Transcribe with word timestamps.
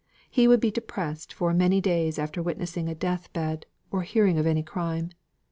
He 0.31 0.47
would 0.47 0.59
be 0.59 0.71
depressed 0.71 1.31
for 1.31 1.53
many 1.53 1.79
days 1.79 2.17
after 2.17 2.41
witnessing 2.41 2.89
a 2.89 2.95
death 2.95 3.31
bed, 3.33 3.67
or 3.91 4.01
hearing 4.01 4.39
of 4.39 4.47
any 4.47 4.63
crime. 4.63 5.11